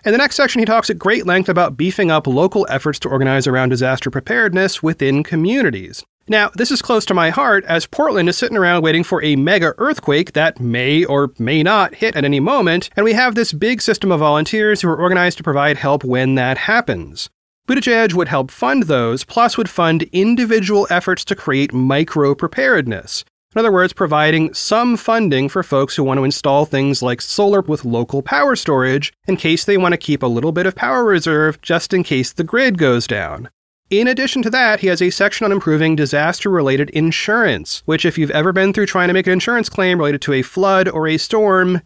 In 0.04 0.12
the 0.12 0.18
next 0.18 0.36
section, 0.36 0.60
he 0.60 0.66
talks 0.66 0.88
at 0.88 1.00
great 1.00 1.26
length 1.26 1.48
about 1.48 1.76
beefing 1.76 2.12
up 2.12 2.28
local 2.28 2.64
efforts 2.70 3.00
to 3.00 3.08
organize 3.08 3.48
around 3.48 3.70
disaster 3.70 4.08
preparedness 4.08 4.84
within 4.84 5.24
communities. 5.24 6.04
Now, 6.28 6.50
this 6.54 6.70
is 6.70 6.82
close 6.82 7.04
to 7.06 7.14
my 7.14 7.30
heart 7.30 7.64
as 7.64 7.86
Portland 7.86 8.28
is 8.28 8.38
sitting 8.38 8.56
around 8.56 8.82
waiting 8.82 9.02
for 9.02 9.22
a 9.24 9.34
mega 9.34 9.74
earthquake 9.78 10.32
that 10.32 10.60
may 10.60 11.04
or 11.04 11.32
may 11.38 11.62
not 11.62 11.96
hit 11.96 12.14
at 12.14 12.24
any 12.24 12.38
moment, 12.38 12.90
and 12.96 13.04
we 13.04 13.12
have 13.12 13.34
this 13.34 13.52
big 13.52 13.82
system 13.82 14.12
of 14.12 14.20
volunteers 14.20 14.80
who 14.80 14.88
are 14.88 15.00
organized 15.00 15.38
to 15.38 15.42
provide 15.42 15.78
help 15.78 16.04
when 16.04 16.36
that 16.36 16.58
happens. 16.58 17.28
Buttigieg 17.68 18.14
would 18.14 18.28
help 18.28 18.50
fund 18.50 18.84
those, 18.84 19.24
plus 19.24 19.56
would 19.56 19.68
fund 19.68 20.04
individual 20.12 20.86
efforts 20.90 21.24
to 21.24 21.34
create 21.34 21.72
micro 21.72 22.34
preparedness. 22.34 23.24
In 23.54 23.58
other 23.58 23.72
words, 23.72 23.92
providing 23.92 24.54
some 24.54 24.96
funding 24.96 25.48
for 25.48 25.62
folks 25.62 25.96
who 25.96 26.04
want 26.04 26.18
to 26.18 26.24
install 26.24 26.64
things 26.64 27.02
like 27.02 27.20
solar 27.20 27.60
with 27.60 27.84
local 27.84 28.22
power 28.22 28.56
storage 28.56 29.12
in 29.26 29.36
case 29.36 29.64
they 29.64 29.76
want 29.76 29.92
to 29.92 29.98
keep 29.98 30.22
a 30.22 30.26
little 30.26 30.52
bit 30.52 30.66
of 30.66 30.74
power 30.74 31.04
reserve 31.04 31.60
just 31.60 31.92
in 31.92 32.02
case 32.02 32.32
the 32.32 32.44
grid 32.44 32.78
goes 32.78 33.06
down. 33.06 33.50
In 33.92 34.08
addition 34.08 34.40
to 34.40 34.48
that, 34.48 34.80
he 34.80 34.86
has 34.86 35.02
a 35.02 35.10
section 35.10 35.44
on 35.44 35.52
improving 35.52 35.96
disaster 35.96 36.48
related 36.48 36.88
insurance, 36.90 37.82
which, 37.84 38.06
if 38.06 38.16
you've 38.16 38.30
ever 38.30 38.50
been 38.50 38.72
through 38.72 38.86
trying 38.86 39.08
to 39.08 39.12
make 39.12 39.26
an 39.26 39.34
insurance 39.34 39.68
claim 39.68 39.98
related 39.98 40.22
to 40.22 40.32
a 40.32 40.40
flood 40.40 40.88
or 40.88 41.06
a 41.06 41.18
storm, 41.18 41.82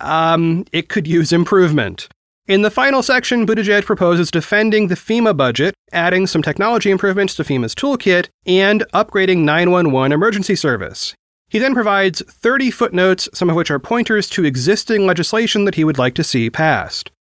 um, 0.00 0.64
it 0.72 0.88
could 0.88 1.06
use 1.06 1.32
improvement. 1.32 2.08
In 2.48 2.62
the 2.62 2.72
final 2.72 3.04
section, 3.04 3.46
Buttigieg 3.46 3.84
proposes 3.84 4.32
defending 4.32 4.88
the 4.88 4.96
FEMA 4.96 5.36
budget, 5.36 5.76
adding 5.92 6.26
some 6.26 6.42
technology 6.42 6.90
improvements 6.90 7.36
to 7.36 7.44
FEMA's 7.44 7.76
toolkit, 7.76 8.30
and 8.44 8.84
upgrading 8.92 9.44
911 9.44 10.10
emergency 10.10 10.56
service. 10.56 11.14
He 11.48 11.60
then 11.60 11.72
provides 11.72 12.20
30 12.20 12.72
footnotes, 12.72 13.28
some 13.32 13.48
of 13.48 13.54
which 13.54 13.70
are 13.70 13.78
pointers 13.78 14.28
to 14.30 14.44
existing 14.44 15.06
legislation 15.06 15.66
that 15.66 15.76
he 15.76 15.84
would 15.84 15.98
like 15.98 16.16
to 16.16 16.24
see 16.24 16.50
passed. 16.50 17.12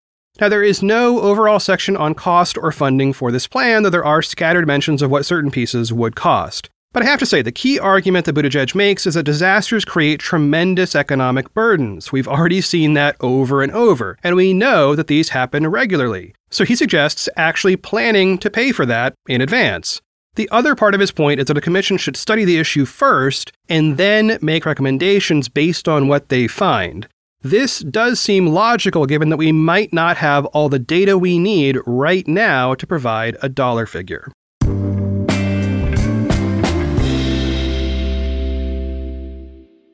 Now, 0.42 0.50
there 0.50 0.64
is 0.64 0.82
no 0.82 1.22
overall 1.22 1.60
section 1.60 1.96
on 1.96 2.16
cost 2.16 2.58
or 2.58 2.72
funding 2.72 3.14
for 3.14 3.32
this 3.32 3.48
plan, 3.48 3.84
though 3.84 3.92
there 3.92 4.06
are 4.06 4.24
scattered 4.24 4.66
mentions 4.66 5.02
of 5.02 5.12
what 5.12 5.26
certain 5.26 5.52
pieces 5.52 5.94
would 5.94 6.16
cost. 6.16 6.70
But 6.92 7.04
I 7.04 7.06
have 7.08 7.20
to 7.20 7.26
say, 7.26 7.42
the 7.42 7.52
key 7.52 7.80
argument 7.80 8.26
that 8.26 8.36
Buttigieg 8.36 8.76
makes 8.76 9.08
is 9.08 9.16
that 9.16 9.24
disasters 9.24 9.86
create 9.86 10.20
tremendous 10.20 10.96
economic 10.96 11.54
burdens. 11.54 12.12
We've 12.12 12.28
already 12.28 12.62
seen 12.62 12.94
that 12.94 13.16
over 13.20 13.62
and 13.62 13.72
over, 13.72 14.18
and 14.24 14.36
we 14.36 14.54
know 14.54 14.96
that 14.96 15.08
these 15.08 15.30
happen 15.30 15.68
regularly. 15.68 16.36
So 16.52 16.66
he 16.66 16.76
suggests 16.76 17.30
actually 17.36 17.78
planning 17.78 18.38
to 18.40 18.50
pay 18.50 18.72
for 18.72 18.86
that 18.86 19.16
in 19.28 19.42
advance. 19.42 20.02
The 20.36 20.50
other 20.50 20.74
part 20.74 20.96
of 20.96 21.00
his 21.00 21.12
point 21.12 21.40
is 21.40 21.46
that 21.48 21.58
a 21.58 21.62
commission 21.62 21.98
should 21.98 22.18
study 22.18 22.44
the 22.44 22.58
issue 22.58 22.86
first 22.86 23.52
and 23.70 23.98
then 23.98 24.40
make 24.42 24.66
recommendations 24.66 25.48
based 25.48 25.88
on 25.88 26.08
what 26.08 26.30
they 26.30 26.48
find. 26.48 27.08
This 27.44 27.80
does 27.80 28.22
seem 28.22 28.48
logical 28.48 29.06
given 29.06 29.28
that 29.28 29.36
we 29.36 29.52
might 29.52 29.92
not 29.92 30.16
have 30.16 30.46
all 30.48 30.70
the 30.70 30.80
data 30.80 31.18
we 31.18 31.38
need 31.38 31.78
right 31.86 32.26
now 32.26 32.74
to 32.74 32.88
provide 32.88 33.36
a 33.42 33.50
dollar 33.50 33.86
figure. 33.86 34.32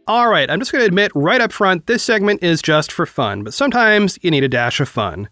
All 0.07 0.29
right, 0.29 0.49
I'm 0.49 0.59
just 0.59 0.71
going 0.71 0.81
to 0.81 0.87
admit 0.87 1.11
right 1.15 1.41
up 1.41 1.51
front 1.51 1.87
this 1.87 2.03
segment 2.03 2.43
is 2.43 2.61
just 2.61 2.91
for 2.91 3.07
fun, 3.07 3.43
but 3.43 3.55
sometimes 3.55 4.19
you 4.21 4.29
need 4.29 4.43
a 4.43 4.47
dash 4.47 4.79
of 4.79 4.87
fun. 4.87 5.27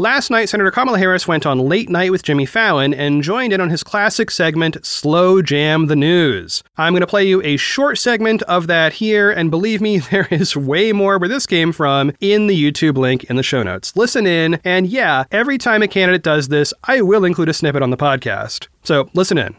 Last 0.00 0.30
night, 0.30 0.48
Senator 0.48 0.70
Kamala 0.70 0.96
Harris 0.96 1.26
went 1.26 1.44
on 1.44 1.58
Late 1.58 1.90
Night 1.90 2.12
with 2.12 2.22
Jimmy 2.22 2.46
Fallon 2.46 2.94
and 2.94 3.20
joined 3.20 3.52
in 3.52 3.60
on 3.60 3.68
his 3.68 3.82
classic 3.82 4.30
segment, 4.30 4.86
Slow 4.86 5.42
Jam 5.42 5.86
the 5.86 5.96
News. 5.96 6.62
I'm 6.76 6.92
going 6.92 7.00
to 7.00 7.06
play 7.08 7.26
you 7.26 7.42
a 7.42 7.56
short 7.56 7.98
segment 7.98 8.44
of 8.44 8.68
that 8.68 8.92
here, 8.92 9.32
and 9.32 9.50
believe 9.50 9.80
me, 9.80 9.98
there 10.12 10.28
is 10.30 10.54
way 10.54 10.92
more 10.92 11.18
where 11.18 11.28
this 11.28 11.46
came 11.46 11.72
from 11.72 12.12
in 12.20 12.46
the 12.46 12.54
YouTube 12.54 12.96
link 12.96 13.24
in 13.24 13.34
the 13.34 13.42
show 13.42 13.64
notes. 13.64 13.96
Listen 13.96 14.24
in, 14.24 14.60
and 14.62 14.86
yeah, 14.86 15.24
every 15.32 15.58
time 15.58 15.82
a 15.82 15.88
candidate 15.88 16.22
does 16.22 16.46
this, 16.46 16.72
I 16.84 17.00
will 17.00 17.24
include 17.24 17.48
a 17.48 17.52
snippet 17.52 17.82
on 17.82 17.90
the 17.90 17.96
podcast. 17.96 18.68
So 18.84 19.10
listen 19.14 19.36
in. 19.36 19.54
So, 19.54 19.58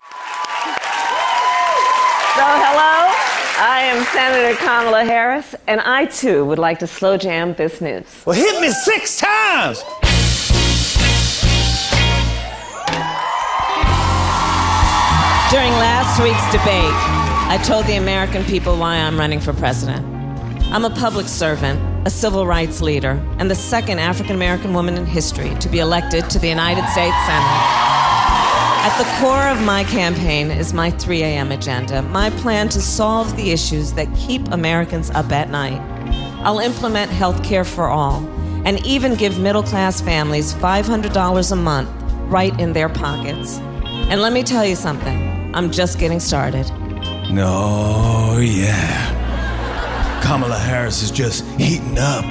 hello, 2.45 3.11
I 3.59 3.81
am 3.91 4.05
Senator 4.05 4.55
Kamala 4.63 5.03
Harris, 5.03 5.53
and 5.67 5.81
I 5.81 6.05
too 6.05 6.45
would 6.45 6.59
like 6.59 6.79
to 6.79 6.87
slow 6.87 7.17
jam 7.17 7.55
this 7.55 7.81
news. 7.81 8.23
Well, 8.25 8.37
hit 8.37 8.61
me 8.61 8.69
six 8.69 9.19
times! 9.19 9.83
During 15.51 15.71
last 15.71 16.21
week's 16.21 16.45
debate, 16.51 16.93
I 17.49 17.59
told 17.63 17.87
the 17.87 17.95
American 17.95 18.43
people 18.43 18.77
why 18.77 18.97
I'm 18.97 19.17
running 19.17 19.39
for 19.39 19.51
president. 19.51 20.05
I'm 20.71 20.85
a 20.85 20.91
public 20.91 21.27
servant, 21.27 21.81
a 22.05 22.11
civil 22.11 22.45
rights 22.45 22.81
leader, 22.81 23.19
and 23.39 23.49
the 23.49 23.55
second 23.55 23.97
African 23.97 24.35
American 24.35 24.75
woman 24.75 24.95
in 24.95 25.07
history 25.07 25.55
to 25.55 25.67
be 25.67 25.79
elected 25.79 26.29
to 26.29 26.37
the 26.37 26.47
United 26.47 26.87
States 26.89 27.15
Senate. 27.25 27.63
At 28.85 28.95
the 28.99 29.19
core 29.19 29.47
of 29.47 29.65
my 29.65 29.85
campaign 29.85 30.51
is 30.51 30.71
my 30.71 30.91
3 30.91 31.23
a.m. 31.23 31.51
agenda, 31.51 32.03
my 32.03 32.29
plan 32.29 32.69
to 32.69 32.79
solve 32.79 33.35
the 33.35 33.49
issues 33.49 33.93
that 33.93 34.07
keep 34.15 34.47
Americans 34.51 35.09
up 35.09 35.31
at 35.31 35.49
night. 35.49 35.81
I'll 36.43 36.59
implement 36.59 37.09
health 37.09 37.43
care 37.43 37.65
for 37.65 37.87
all 37.87 38.17
and 38.65 38.85
even 38.85 39.15
give 39.15 39.39
middle 39.39 39.63
class 39.63 39.99
families 39.99 40.53
$500 40.53 41.51
a 41.51 41.55
month 41.55 41.89
right 42.31 42.57
in 42.59 42.73
their 42.73 42.87
pockets. 42.87 43.57
And 44.11 44.21
let 44.21 44.31
me 44.31 44.43
tell 44.43 44.63
you 44.63 44.75
something 44.75 45.28
I'm 45.53 45.71
just 45.71 45.99
getting 45.99 46.19
started. 46.19 46.69
No, 47.31 48.37
yeah. 48.41 50.21
Kamala 50.23 50.57
Harris 50.57 51.01
is 51.01 51.11
just 51.11 51.43
heating 51.59 51.97
up. 51.97 52.25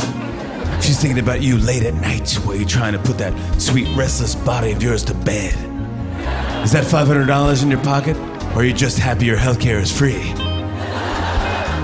She's 0.81 1.01
thinking 1.01 1.19
about 1.19 1.43
you 1.43 1.59
late 1.59 1.83
at 1.83 1.95
night 1.95 2.33
while 2.45 2.55
you're 2.55 2.69
trying 2.69 2.93
to 2.93 2.99
put 3.01 3.19
that 3.19 3.35
sweet, 3.61 3.89
restless 3.97 4.35
body 4.37 4.71
of 4.71 4.83
yours 4.83 5.03
to 5.05 5.15
bed. 5.15 5.55
Is 6.63 6.73
that 6.73 6.85
$500 6.85 7.63
in 7.63 7.71
your 7.71 7.83
pocket? 7.83 8.17
Or 8.55 8.61
are 8.61 8.65
you 8.65 8.73
just 8.73 8.99
happy 8.99 9.27
your 9.27 9.37
healthcare 9.37 9.81
is 9.81 9.97
free? 9.97 10.33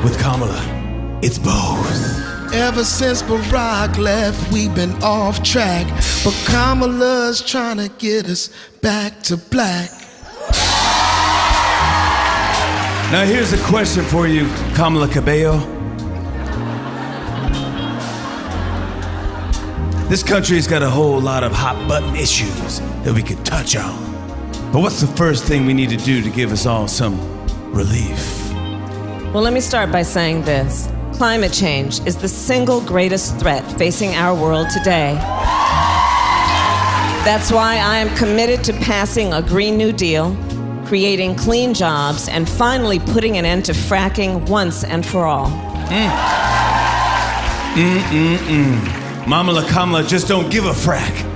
With 0.04 0.20
Kamala, 0.20 0.60
it's 1.22 1.38
both. 1.38 2.52
Ever 2.54 2.84
since 2.84 3.22
Barack 3.22 3.98
left, 3.98 4.52
we've 4.52 4.74
been 4.74 4.92
off 5.02 5.42
track. 5.42 5.86
But 6.22 6.34
Kamala's 6.46 7.42
trying 7.42 7.78
to 7.78 7.88
get 7.98 8.26
us 8.26 8.50
back 8.80 9.20
to 9.24 9.36
black. 9.36 9.90
Now, 13.14 13.24
here's 13.24 13.52
a 13.52 13.62
question 13.66 14.02
for 14.02 14.26
you, 14.26 14.48
Kamala 14.74 15.06
Cabello. 15.06 15.58
This 20.08 20.24
country's 20.24 20.66
got 20.66 20.82
a 20.82 20.90
whole 20.90 21.20
lot 21.20 21.44
of 21.44 21.52
hot 21.52 21.76
button 21.88 22.16
issues 22.16 22.80
that 23.04 23.14
we 23.14 23.22
could 23.22 23.44
touch 23.44 23.76
on. 23.76 23.94
But 24.72 24.80
what's 24.80 25.00
the 25.00 25.06
first 25.06 25.44
thing 25.44 25.64
we 25.64 25.74
need 25.74 25.90
to 25.90 25.96
do 25.96 26.22
to 26.22 26.28
give 26.28 26.50
us 26.50 26.66
all 26.66 26.88
some 26.88 27.16
relief? 27.70 28.52
Well, 29.32 29.44
let 29.44 29.52
me 29.52 29.60
start 29.60 29.92
by 29.92 30.02
saying 30.02 30.42
this 30.42 30.90
climate 31.12 31.52
change 31.52 32.04
is 32.08 32.16
the 32.16 32.26
single 32.26 32.80
greatest 32.80 33.38
threat 33.38 33.62
facing 33.78 34.16
our 34.16 34.34
world 34.34 34.70
today. 34.70 35.14
That's 37.24 37.52
why 37.52 37.76
I 37.76 37.98
am 37.98 38.12
committed 38.16 38.64
to 38.64 38.72
passing 38.72 39.32
a 39.32 39.40
Green 39.40 39.76
New 39.76 39.92
Deal 39.92 40.36
creating 40.86 41.36
clean 41.36 41.74
jobs, 41.74 42.28
and 42.28 42.48
finally 42.48 42.98
putting 42.98 43.36
an 43.38 43.44
end 43.44 43.64
to 43.66 43.72
fracking 43.72 44.48
once 44.48 44.84
and 44.84 45.04
for 45.04 45.24
all. 45.24 45.48
Mm. 45.88 46.10
Mm-mm-mm. 47.74 49.26
Mama 49.26 49.52
La 49.52 49.68
Kamala 49.68 50.04
just 50.04 50.28
don't 50.28 50.50
give 50.50 50.64
a 50.64 50.72
frack. 50.72 51.30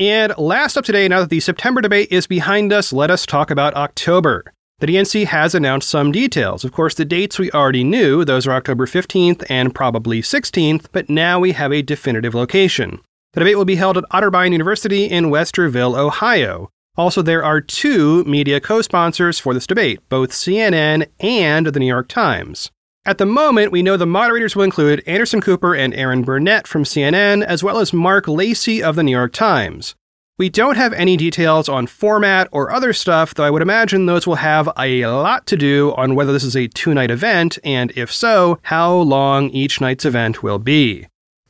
And 0.00 0.32
last 0.38 0.76
up 0.76 0.84
today, 0.84 1.08
now 1.08 1.20
that 1.20 1.28
the 1.28 1.40
September 1.40 1.80
debate 1.80 2.12
is 2.12 2.28
behind 2.28 2.72
us, 2.72 2.92
let 2.92 3.10
us 3.10 3.26
talk 3.26 3.50
about 3.50 3.74
October. 3.74 4.44
The 4.80 4.86
DNC 4.86 5.26
has 5.26 5.56
announced 5.56 5.88
some 5.88 6.12
details. 6.12 6.62
Of 6.62 6.70
course, 6.70 6.94
the 6.94 7.04
dates 7.04 7.36
we 7.36 7.50
already 7.50 7.82
knew, 7.82 8.24
those 8.24 8.46
are 8.46 8.52
October 8.52 8.86
15th 8.86 9.44
and 9.50 9.74
probably 9.74 10.22
16th, 10.22 10.86
but 10.92 11.10
now 11.10 11.40
we 11.40 11.50
have 11.50 11.72
a 11.72 11.82
definitive 11.82 12.32
location. 12.32 13.00
The 13.32 13.40
debate 13.40 13.56
will 13.56 13.64
be 13.64 13.74
held 13.74 13.98
at 13.98 14.04
Otterbein 14.12 14.52
University 14.52 15.06
in 15.06 15.26
Westerville, 15.26 15.98
Ohio. 15.98 16.70
Also, 16.96 17.22
there 17.22 17.42
are 17.42 17.60
two 17.60 18.22
media 18.22 18.60
co 18.60 18.80
sponsors 18.80 19.40
for 19.40 19.52
this 19.52 19.66
debate, 19.66 19.98
both 20.08 20.30
CNN 20.30 21.08
and 21.18 21.66
the 21.66 21.80
New 21.80 21.86
York 21.86 22.06
Times. 22.06 22.70
At 23.04 23.18
the 23.18 23.26
moment, 23.26 23.72
we 23.72 23.82
know 23.82 23.96
the 23.96 24.06
moderators 24.06 24.54
will 24.54 24.62
include 24.62 25.02
Anderson 25.08 25.40
Cooper 25.40 25.74
and 25.74 25.92
Erin 25.94 26.22
Burnett 26.22 26.68
from 26.68 26.84
CNN, 26.84 27.44
as 27.44 27.64
well 27.64 27.80
as 27.80 27.92
Marc 27.92 28.28
Lacey 28.28 28.80
of 28.80 28.94
the 28.94 29.02
New 29.02 29.10
York 29.10 29.32
Times. 29.32 29.96
We 30.38 30.48
don't 30.48 30.76
have 30.76 30.92
any 30.92 31.16
details 31.16 31.68
on 31.68 31.88
format 31.88 32.46
or 32.52 32.70
other 32.70 32.92
stuff, 32.92 33.34
though 33.34 33.42
I 33.42 33.50
would 33.50 33.60
imagine 33.60 34.06
those 34.06 34.24
will 34.24 34.36
have 34.36 34.68
a 34.78 35.04
lot 35.06 35.48
to 35.48 35.56
do 35.56 35.92
on 35.96 36.14
whether 36.14 36.32
this 36.32 36.44
is 36.44 36.54
a 36.54 36.68
two 36.68 36.94
night 36.94 37.10
event, 37.10 37.58
and 37.64 37.92
if 37.96 38.12
so, 38.12 38.60
how 38.62 38.94
long 38.94 39.50
each 39.50 39.80
night's 39.80 40.04
event 40.04 40.40
will 40.44 40.60
be. 40.60 41.08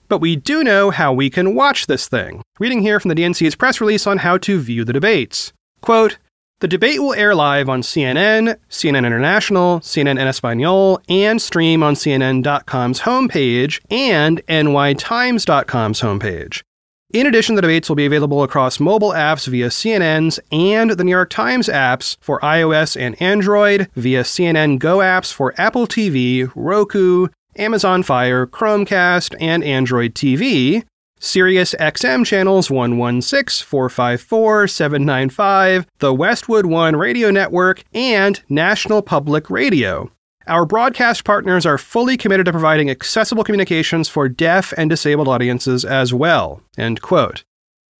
But 0.08 0.22
we 0.22 0.36
do 0.36 0.64
know 0.64 0.88
how 0.90 1.12
we 1.12 1.28
can 1.28 1.54
watch 1.54 1.86
this 1.86 2.08
thing. 2.08 2.40
Reading 2.58 2.80
here 2.80 2.98
from 2.98 3.10
the 3.10 3.14
DNC's 3.14 3.56
press 3.56 3.78
release 3.78 4.06
on 4.06 4.18
how 4.18 4.38
to 4.38 4.58
view 4.58 4.86
the 4.86 4.94
debates. 4.94 5.52
Quote, 5.82 6.16
the 6.60 6.66
debate 6.66 7.00
will 7.00 7.12
air 7.12 7.34
live 7.34 7.68
on 7.68 7.82
CNN, 7.82 8.56
CNN 8.70 9.06
International, 9.06 9.80
CNN 9.80 10.18
en 10.18 10.26
Espanol, 10.26 10.98
and 11.10 11.42
stream 11.42 11.82
on 11.82 11.94
CNN.com's 11.94 13.00
homepage 13.00 13.80
and 13.90 14.44
NYTimes.com's 14.46 16.00
homepage. 16.00 16.62
In 17.10 17.26
addition, 17.26 17.54
the 17.54 17.62
debates 17.62 17.88
will 17.88 17.96
be 17.96 18.04
available 18.04 18.42
across 18.42 18.78
mobile 18.78 19.12
apps 19.12 19.46
via 19.46 19.68
CNN's 19.68 20.38
and 20.52 20.90
the 20.90 21.04
New 21.04 21.10
York 21.10 21.30
Times 21.30 21.66
apps 21.68 22.18
for 22.20 22.38
iOS 22.40 23.00
and 23.00 23.20
Android, 23.22 23.88
via 23.96 24.22
CNN 24.22 24.78
Go 24.78 24.98
apps 24.98 25.32
for 25.32 25.54
Apple 25.56 25.86
TV, 25.86 26.52
Roku, 26.54 27.28
Amazon 27.56 28.02
Fire, 28.02 28.46
Chromecast, 28.46 29.34
and 29.40 29.64
Android 29.64 30.14
TV, 30.14 30.84
Sirius 31.18 31.74
XM 31.80 32.26
channels 32.26 32.70
116, 32.70 33.66
454, 33.66 34.68
795, 34.68 35.86
the 36.00 36.12
Westwood 36.12 36.66
One 36.66 36.94
radio 36.94 37.30
network, 37.30 37.84
and 37.94 38.42
National 38.50 39.00
Public 39.00 39.48
Radio. 39.48 40.10
Our 40.48 40.64
broadcast 40.64 41.24
partners 41.24 41.66
are 41.66 41.76
fully 41.76 42.16
committed 42.16 42.46
to 42.46 42.52
providing 42.52 42.88
accessible 42.88 43.44
communications 43.44 44.08
for 44.08 44.30
deaf 44.30 44.72
and 44.78 44.88
disabled 44.88 45.28
audiences 45.28 45.84
as 45.84 46.14
well. 46.14 46.62
End 46.78 47.02
quote. 47.02 47.44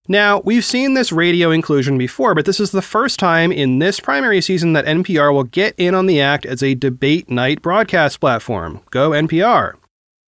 Now, 0.09 0.41
we've 0.41 0.65
seen 0.65 0.95
this 0.95 1.13
radio 1.13 1.51
inclusion 1.51 1.99
before, 1.99 2.35
but 2.35 2.47
this 2.47 2.59
is 2.59 2.71
the 2.71 2.81
first 2.81 3.19
time 3.19 3.53
in 3.53 3.81
this 3.81 4.01
primary 4.01 4.41
season 4.41 4.73
that 4.73 4.87
NPR 4.87 5.31
will 5.31 5.45
get 5.45 5.75
in 5.77 5.95
on 5.95 6.07
the 6.07 6.23
act 6.23 6.47
as 6.47 6.63
a 6.63 6.75
debate 6.75 7.29
night 7.29 7.61
broadcast 7.61 8.19
platform. 8.19 8.81
Go 8.91 9.11
NPR. 9.11 9.75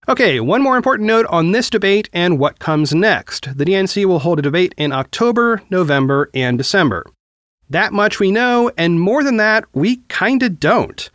Okay, 0.07 0.41
one 0.41 0.61
more 0.61 0.77
important 0.77 1.07
note 1.07 1.25
on 1.31 1.53
this 1.53 1.71
debate 1.71 2.11
and 2.13 2.39
what 2.39 2.59
comes 2.59 2.95
next. 2.95 3.57
The 3.57 3.65
DNC 3.65 4.05
will 4.05 4.19
hold 4.19 4.39
a 4.39 4.43
debate 4.43 4.75
in 4.77 4.93
October, 4.93 5.63
November, 5.71 6.29
and 6.35 6.59
December. 6.59 7.07
That 7.71 7.95
much 7.95 8.21
we 8.21 8.31
know, 8.31 8.71
and 8.77 9.01
more 9.01 9.25
than 9.25 9.39
that, 9.39 9.65
we 9.73 10.03
kinda 10.11 10.51
don't. 10.51 11.11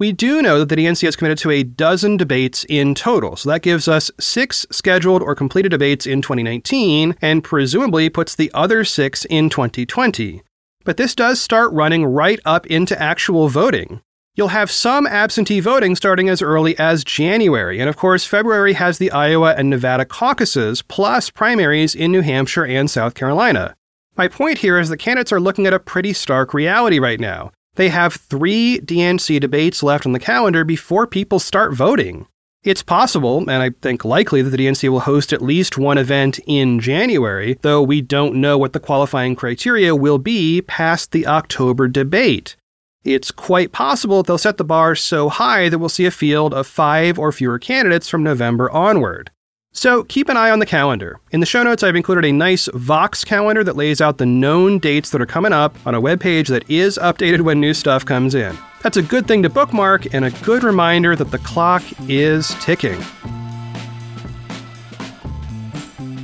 We 0.00 0.12
do 0.12 0.40
know 0.40 0.58
that 0.58 0.70
the 0.70 0.76
DNC 0.76 1.02
has 1.02 1.14
committed 1.14 1.36
to 1.40 1.50
a 1.50 1.62
dozen 1.62 2.16
debates 2.16 2.64
in 2.70 2.94
total, 2.94 3.36
so 3.36 3.50
that 3.50 3.60
gives 3.60 3.86
us 3.86 4.10
six 4.18 4.66
scheduled 4.70 5.20
or 5.20 5.34
completed 5.34 5.68
debates 5.68 6.06
in 6.06 6.22
2019, 6.22 7.16
and 7.20 7.44
presumably 7.44 8.08
puts 8.08 8.34
the 8.34 8.50
other 8.54 8.82
six 8.82 9.26
in 9.26 9.50
2020. 9.50 10.40
But 10.84 10.96
this 10.96 11.14
does 11.14 11.38
start 11.38 11.70
running 11.72 12.06
right 12.06 12.40
up 12.46 12.66
into 12.68 12.98
actual 12.98 13.48
voting. 13.48 14.00
You'll 14.34 14.48
have 14.48 14.70
some 14.70 15.06
absentee 15.06 15.60
voting 15.60 15.94
starting 15.94 16.30
as 16.30 16.40
early 16.40 16.78
as 16.78 17.04
January, 17.04 17.78
and 17.78 17.90
of 17.90 17.98
course, 17.98 18.24
February 18.24 18.72
has 18.72 18.96
the 18.96 19.10
Iowa 19.10 19.54
and 19.54 19.68
Nevada 19.68 20.06
caucuses, 20.06 20.80
plus 20.80 21.28
primaries 21.28 21.94
in 21.94 22.10
New 22.10 22.22
Hampshire 22.22 22.64
and 22.64 22.90
South 22.90 23.12
Carolina. 23.12 23.76
My 24.16 24.28
point 24.28 24.56
here 24.56 24.78
is 24.78 24.88
that 24.88 24.96
candidates 24.96 25.30
are 25.30 25.40
looking 25.40 25.66
at 25.66 25.74
a 25.74 25.78
pretty 25.78 26.14
stark 26.14 26.54
reality 26.54 26.98
right 26.98 27.20
now. 27.20 27.52
They 27.80 27.88
have 27.88 28.12
three 28.12 28.78
DNC 28.78 29.40
debates 29.40 29.82
left 29.82 30.04
on 30.04 30.12
the 30.12 30.18
calendar 30.18 30.64
before 30.64 31.06
people 31.06 31.38
start 31.38 31.72
voting. 31.72 32.26
It's 32.62 32.82
possible, 32.82 33.38
and 33.38 33.62
I 33.62 33.70
think 33.80 34.04
likely, 34.04 34.42
that 34.42 34.50
the 34.50 34.58
DNC 34.58 34.90
will 34.90 35.00
host 35.00 35.32
at 35.32 35.40
least 35.40 35.78
one 35.78 35.96
event 35.96 36.38
in 36.46 36.80
January, 36.80 37.56
though 37.62 37.80
we 37.80 38.02
don't 38.02 38.34
know 38.34 38.58
what 38.58 38.74
the 38.74 38.80
qualifying 38.80 39.34
criteria 39.34 39.96
will 39.96 40.18
be 40.18 40.60
past 40.60 41.12
the 41.12 41.26
October 41.26 41.88
debate. 41.88 42.54
It's 43.02 43.30
quite 43.30 43.72
possible 43.72 44.18
that 44.18 44.26
they'll 44.26 44.36
set 44.36 44.58
the 44.58 44.62
bar 44.62 44.94
so 44.94 45.30
high 45.30 45.70
that 45.70 45.78
we'll 45.78 45.88
see 45.88 46.04
a 46.04 46.10
field 46.10 46.52
of 46.52 46.66
five 46.66 47.18
or 47.18 47.32
fewer 47.32 47.58
candidates 47.58 48.10
from 48.10 48.22
November 48.22 48.70
onward. 48.72 49.30
So 49.72 50.02
keep 50.04 50.28
an 50.28 50.36
eye 50.36 50.50
on 50.50 50.58
the 50.58 50.66
calendar. 50.66 51.20
In 51.30 51.38
the 51.40 51.46
show 51.46 51.62
notes, 51.62 51.82
I've 51.84 51.94
included 51.94 52.24
a 52.24 52.32
nice 52.32 52.68
Vox 52.74 53.24
calendar 53.24 53.62
that 53.62 53.76
lays 53.76 54.00
out 54.00 54.18
the 54.18 54.26
known 54.26 54.80
dates 54.80 55.10
that 55.10 55.22
are 55.22 55.26
coming 55.26 55.52
up 55.52 55.76
on 55.86 55.94
a 55.94 56.00
web 56.00 56.20
page 56.20 56.48
that 56.48 56.68
is 56.68 56.98
updated 57.00 57.42
when 57.42 57.60
new 57.60 57.72
stuff 57.72 58.04
comes 58.04 58.34
in. 58.34 58.58
That's 58.82 58.96
a 58.96 59.02
good 59.02 59.28
thing 59.28 59.42
to 59.44 59.48
bookmark 59.48 60.12
and 60.12 60.24
a 60.24 60.30
good 60.42 60.64
reminder 60.64 61.14
that 61.14 61.30
the 61.30 61.38
clock 61.38 61.82
is 62.08 62.48
ticking. 62.60 63.00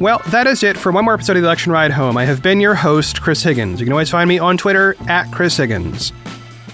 Well, 0.01 0.21
that 0.31 0.47
is 0.47 0.63
it 0.63 0.77
for 0.77 0.91
one 0.91 1.05
more 1.05 1.15
episode 1.15 1.37
of 1.37 1.43
the 1.43 1.49
Election 1.49 1.73
Ride 1.73 1.93
Home. 1.93 2.17
I 2.17 2.25
have 2.25 2.43
been 2.43 2.61
your 2.61 2.75
host, 2.75 3.23
Chris 3.23 3.43
Higgins. 3.43 3.81
You 3.81 3.87
can 3.87 3.93
always 3.93 4.11
find 4.11 4.29
me 4.29 4.39
on 4.39 4.59
Twitter 4.59 4.97
at 5.09 5.31
Chris 5.33 5.57
Higgins. 5.57 6.13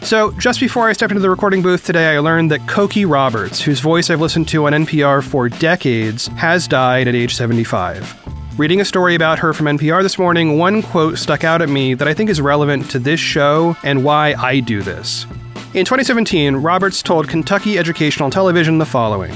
So, 0.05 0.33
just 0.33 0.59
before 0.59 0.89
I 0.89 0.93
stepped 0.93 1.13
into 1.13 1.23
the 1.23 1.31
recording 1.31 1.63
booth 1.63 1.87
today, 1.87 2.17
I 2.17 2.19
learned 2.19 2.51
that 2.51 2.61
Cokie 2.63 3.09
Roberts, 3.09 3.63
whose 3.63 3.79
voice 3.79 4.11
I've 4.11 4.21
listened 4.21 4.49
to 4.49 4.67
on 4.67 4.73
NPR 4.73 5.23
for 5.23 5.49
decades, 5.49 6.27
has 6.27 6.67
died 6.67 7.07
at 7.07 7.15
age 7.15 7.35
75. 7.35 8.59
Reading 8.59 8.81
a 8.81 8.85
story 8.85 9.15
about 9.15 9.39
her 9.39 9.53
from 9.53 9.67
NPR 9.67 10.03
this 10.03 10.19
morning, 10.19 10.59
one 10.59 10.83
quote 10.83 11.19
stuck 11.19 11.45
out 11.45 11.63
at 11.63 11.69
me 11.69 11.95
that 11.95 12.09
I 12.09 12.15
think 12.15 12.29
is 12.29 12.41
relevant 12.41 12.91
to 12.91 12.99
this 12.99 13.21
show 13.21 13.77
and 13.85 14.05
why 14.05 14.35
I 14.35 14.61
do 14.61 14.83
this. 14.83 15.25
In 15.73 15.87
2017, 15.87 16.57
Roberts 16.57 17.01
told 17.03 17.29
Kentucky 17.29 17.79
Educational 17.79 18.29
Television 18.29 18.79
the 18.79 18.85
following 18.85 19.33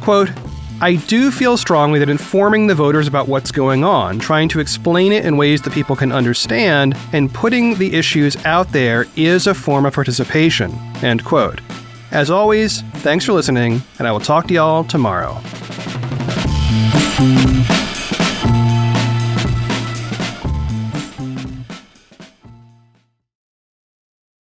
quote, 0.00 0.30
I 0.78 0.96
do 0.96 1.30
feel 1.30 1.56
strongly 1.56 1.98
that 2.00 2.10
informing 2.10 2.66
the 2.66 2.74
voters 2.74 3.08
about 3.08 3.28
what's 3.28 3.50
going 3.50 3.82
on, 3.82 4.18
trying 4.18 4.50
to 4.50 4.60
explain 4.60 5.10
it 5.10 5.24
in 5.24 5.38
ways 5.38 5.62
that 5.62 5.72
people 5.72 5.96
can 5.96 6.12
understand, 6.12 6.94
and 7.14 7.32
putting 7.32 7.76
the 7.76 7.94
issues 7.94 8.36
out 8.44 8.70
there 8.72 9.06
is 9.16 9.46
a 9.46 9.54
form 9.54 9.86
of 9.86 9.94
participation. 9.94 10.70
End 10.96 11.24
quote. 11.24 11.62
As 12.10 12.30
always, 12.30 12.82
thanks 12.96 13.24
for 13.24 13.32
listening, 13.32 13.80
and 13.98 14.06
I 14.06 14.12
will 14.12 14.20
talk 14.20 14.48
to 14.48 14.54
y'all 14.54 14.84
tomorrow. 14.84 15.40